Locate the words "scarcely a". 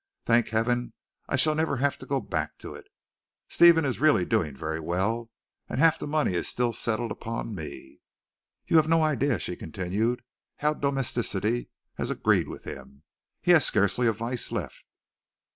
13.67-14.11